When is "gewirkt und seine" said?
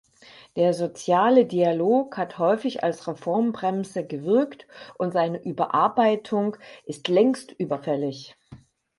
4.03-5.39